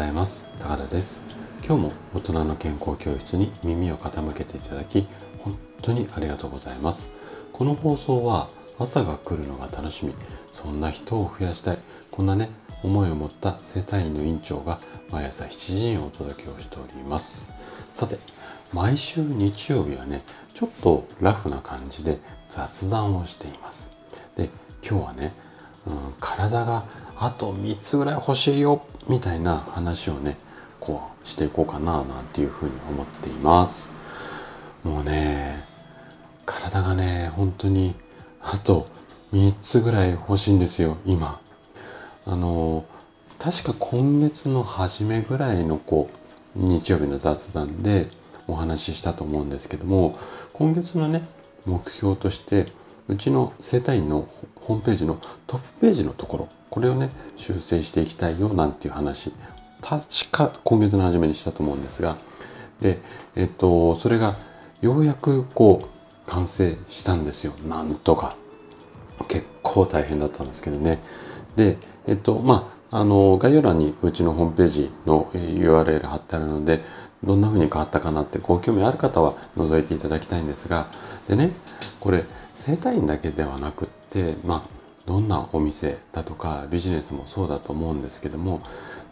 [0.00, 0.48] ざいます。
[0.58, 1.26] 高田です。
[1.62, 5.06] 今日も大人の健康教室に耳を傾けていただき
[5.38, 7.10] 本当にありがとうございます。
[7.52, 10.14] この放送は朝が来るのが楽しみ。
[10.52, 11.78] そんな人を増やしたい。
[12.10, 12.48] こんなね
[12.82, 14.78] 思いを持った生体院の院長が
[15.10, 17.52] 毎朝7時にお届けをしております。
[17.92, 18.18] さて
[18.72, 20.22] 毎週日曜日はね
[20.54, 23.90] ちょっとラフな感じで雑談をしています。
[24.34, 24.48] で
[24.82, 25.34] 今日はね、
[25.86, 26.84] うん、体が
[27.18, 28.82] あと3つぐらい欲しいよ。
[29.08, 30.36] みたいな話をね
[30.78, 33.92] こうしていこうかななんていうふうに思っています。
[34.84, 35.62] もうね
[36.46, 37.94] 体がね本当に
[38.40, 38.88] あと
[39.32, 41.40] 3つぐらい欲しいんですよ今。
[42.26, 42.84] あの
[43.38, 48.06] 確か今月の初めぐらいのこう日曜日の雑談で
[48.46, 50.14] お話ししたと思うんですけども
[50.52, 51.22] 今月のね
[51.66, 52.66] 目標として
[53.08, 59.32] うちの生体院のホームページのトップページのところこれをね修正していきたいよなんていう話
[59.80, 62.16] 確か今月の初めにしたと思うんですが
[62.80, 62.98] で
[63.36, 64.34] えっとそれが
[64.80, 67.52] ようやくこう完成したんですよ。
[67.68, 68.36] なんとか。
[69.28, 70.98] 結構大変だったんですけどね。
[71.56, 71.76] で
[72.06, 76.78] えっとまああの概要欄にうちのホームページの URL 貼ってあるので
[77.22, 80.88] どんな風に変わったかなってご興味ある方は覗いていただきたいんですが。
[81.28, 81.50] でね
[82.00, 88.62] これ整体院だけではなくってまあどんなお店だとかビジネスもそうだと思うんですけども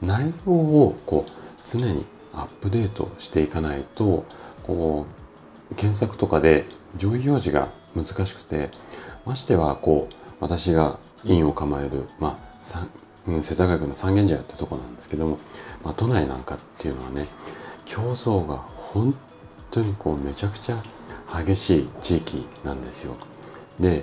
[0.00, 1.32] 内容をこう
[1.64, 4.24] 常にアップデートしていかないと
[4.62, 5.06] こ
[5.70, 6.64] う検索とかで
[6.96, 8.70] 上位表示が難しくて
[9.24, 15.38] ましてはこう私が院を構える、まあ、世田谷区の三軒茶屋ってとこなんですけども、
[15.84, 17.26] まあ、都内なんかっていうのはね
[17.84, 19.14] 競争が本
[19.70, 20.82] 当にこうめちゃくちゃ
[21.44, 23.16] 激しい地域なんですよ。
[23.80, 24.02] で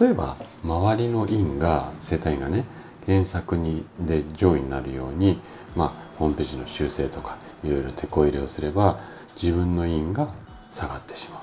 [0.00, 2.64] 例えば周りの院が世帯がね
[3.06, 5.40] 検索にで上位になるように、
[5.74, 9.00] まあ、ホームページの修正とかいろいろ手こ入れをすれば
[9.34, 10.28] 自分の院が
[10.70, 11.42] 下がってしまう。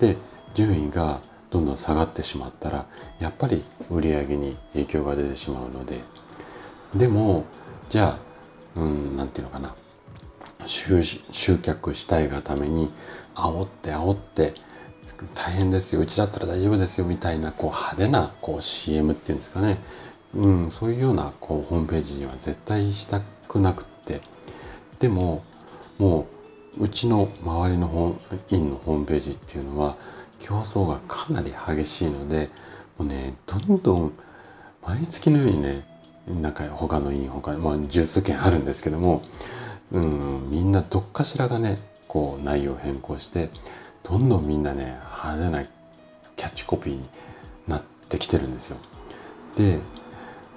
[0.00, 0.16] で
[0.54, 2.86] 順位がどんどん下がってしまったら
[3.20, 6.00] やっぱり売り上げに影響が出てしまうので
[6.94, 7.44] でも
[7.88, 8.18] じゃ
[8.76, 9.76] あうん何て言うのかな
[10.66, 12.90] 集集客したいがために
[13.34, 14.54] 煽って煽って
[15.34, 16.00] 大変ですよ。
[16.00, 19.78] うちだったら大丈夫ですよみたいなこう派手なこう CM っていうんですかね、
[20.34, 24.20] うん、そういうようなこうホームページには絶対したくなくって。
[25.00, 25.42] でも
[25.98, 26.26] も
[26.78, 28.16] ううちの周りのホ
[28.50, 29.96] 院のホームページっていうのは
[30.38, 32.50] 競争がかなり激しいので
[32.98, 34.12] もうねどんどん
[34.86, 35.86] 毎月のようにね
[36.26, 39.22] なんか他の院他まあ十数件あるんですけども、
[39.90, 43.50] うん、みんなどっかしらがねこう内容変更して
[44.12, 45.64] どんどんみんなね派手な
[46.36, 47.08] キャッチコピーに
[47.66, 48.76] なってきてるんですよ。
[49.56, 49.80] で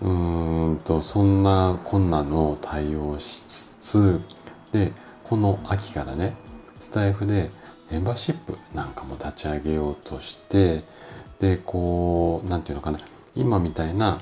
[0.02, 4.22] うーんとそんな困難の対応しつつ
[4.74, 4.92] で
[5.24, 6.34] この秋からね
[6.80, 7.50] スタイフで
[7.90, 10.84] メンバーシップなんかも立ち上げようとして
[11.40, 13.00] でこう何て言うのかな
[13.38, 14.20] 今みたいな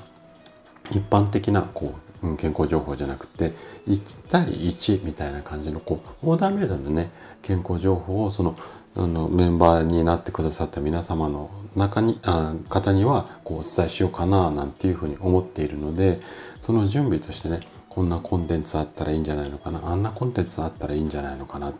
[0.92, 3.52] 一般的なこううん健康情報じゃなくて
[3.86, 7.10] 1対1みたいな感じのこうオーダーメイドのね
[7.42, 8.56] 健康情報をその
[8.96, 16.20] あのメンバーになってくださった皆様の中にあ方にはこうお伝えしようかななんていうふうに思っているので
[16.60, 21.74] その準備としてねこんなコンテンツあったらいいんじゃないのかなあんなコンテンツあったらいいんじゃないのかなっ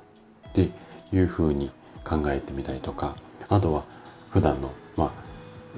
[0.52, 0.70] て
[1.12, 1.70] いうふうに
[2.04, 3.16] 考えてみたりとか
[3.48, 3.84] あとは
[4.30, 5.10] 普段のまあ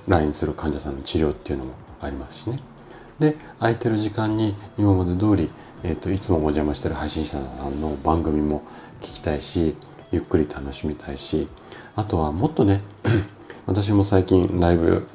[0.09, 2.75] LINE する患者さんの治療っていうのもありますしね。
[3.19, 5.50] で空いてる時間に今まで通り、
[5.82, 8.62] えーと、いつもお邪魔してる配信者さんの番組も
[9.00, 9.75] 聞きたいし
[10.10, 11.49] ゆっくり楽しみたいし
[11.94, 12.81] あとはもっとね
[13.66, 15.06] 私も最近ライブ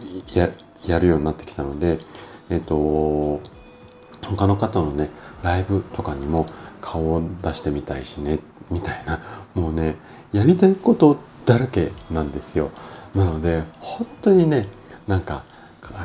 [0.88, 2.00] やるようになってきたので
[2.50, 3.42] えっ、ー、と
[4.28, 5.10] 他の方のね
[5.44, 6.46] ライブとかにも
[6.82, 8.40] 顔を出してみたいしね
[8.70, 9.20] みたいな
[9.54, 9.96] もうね
[10.34, 12.72] やりたいことだらけなんですよ。
[13.16, 14.64] なので本当にね
[15.08, 15.44] なんか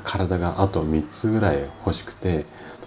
[0.04, 2.44] 体があと3つぐらい欲しくて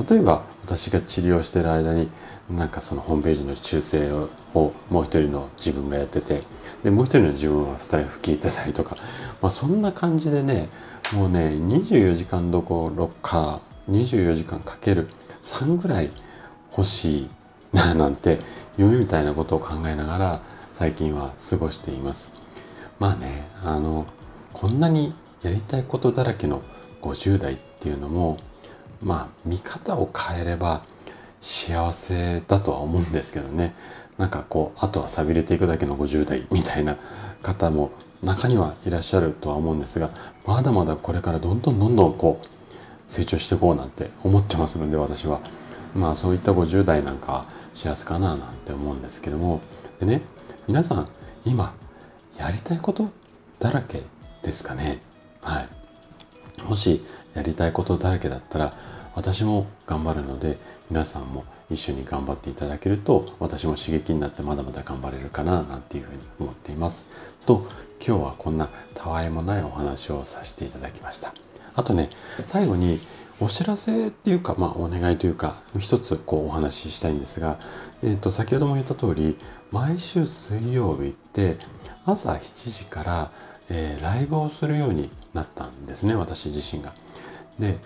[0.09, 2.09] 例えば私が治療してる間に
[2.49, 6.41] なんかそのホームページの修正をもう一人の自分がやってて
[6.83, 8.95] でもう一人の自分はスタイフ聞いてたりとか、
[9.41, 10.69] まあ、そんな感じでね
[11.13, 15.07] もうね24時間どころか24時間かける
[15.41, 16.11] 3ぐらい
[16.71, 17.29] 欲しい
[17.73, 18.39] ななんて
[18.77, 20.41] 夢みたいなことを考えながら
[20.73, 22.31] 最近は過ごしています。
[22.99, 24.05] まあねあの
[24.53, 26.61] こんなにやりたいことだらけの
[27.01, 28.37] 50代っていうのも
[29.01, 30.81] まあ見方を変えれば
[31.41, 33.73] 幸せだとは思うんですけどね。
[34.17, 36.97] なんかこうあとは寂れていくだけの50代みたいな
[37.41, 37.91] 方も
[38.21, 40.09] 中にはいらっしゃるとは思うんですが
[40.45, 42.47] まだまだこれからどんどんどんどんこう
[43.07, 45.39] 成長していこうなんて思ってますので私は。
[45.95, 49.61] まあそういった50代なんかは幸せかななんて思うんですけども。
[49.99, 50.21] でね
[50.67, 51.05] 皆さん
[51.45, 51.73] 今
[52.37, 53.09] やりたいこと
[53.59, 54.03] だらけ
[54.43, 54.99] ですかね。
[55.41, 55.78] はい。
[56.69, 57.01] もし
[57.33, 58.71] やりたいことだらけだったら
[59.15, 60.57] 私も頑張るので
[60.91, 67.33] 皆さんも一緒に頑張っていただけると私も刺激になってまだまだ頑張れるかななんていうふうに思っています。
[67.47, 67.65] と
[68.05, 71.33] 今日はこんなたわいもないお話をさせていただきました。
[71.75, 72.07] あとね
[72.45, 72.99] 最後に
[73.41, 77.57] お知らせっていうか、まあ、お願いというか一つこうお話ししたいんですが、
[78.03, 79.37] えー、と先ほども言った通り
[79.71, 81.57] 毎週水曜日って
[82.05, 83.31] 朝7時から、
[83.69, 86.93] えー、ライブをするようになったんですね私自身が。
[87.59, 87.77] で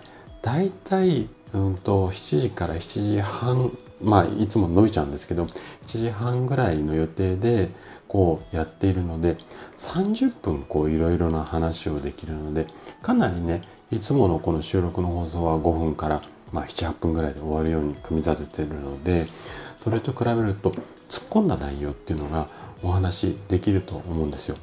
[0.42, 7.70] 大体、うんと、7時から7時半まあいつも伸びちゃうんですけど7時半ぐらいの予定で
[8.08, 9.36] こうやっているので
[9.76, 12.66] 30分こういろいろな話をできるので
[13.02, 16.20] かなりねいつものこの収録の放送は5分から、
[16.52, 19.24] まあ、78分ぐらいで終わるように組み立ててるので
[19.78, 20.70] それと比べると
[21.08, 22.48] 突っ込んだ内容っていうのが
[22.82, 24.56] お話できると思うんですよ。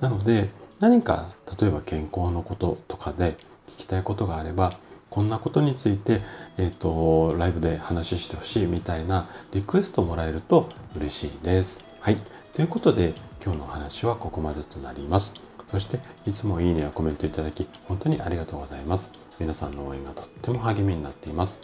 [0.00, 3.32] なので何か例えば健康のこととかで
[3.66, 4.72] 聞きたいことがあれば
[5.10, 6.20] こんなことについて、
[6.58, 11.98] えっ、ー、と、ライブで話してほしいみたいなリクエストもらえると嬉しいです。
[12.00, 12.16] はい。
[12.52, 15.34] ということで、今日のお話はここまでとなります。
[15.66, 19.10] そして、いつもいいねやコメントいただき、本当にありがとうございます。
[19.38, 21.60] 皆さんの応援がとっても励みになっています。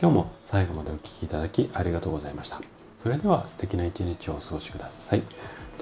[0.00, 2.60] 今日も最後までお聴きいただきありがとうございました。
[2.98, 5.22] それでは素敵な一日をお過ごしください。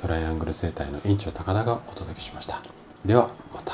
[0.04, 2.60] トライアングル生態の院長高田がお届けしました。
[3.06, 3.72] では、また。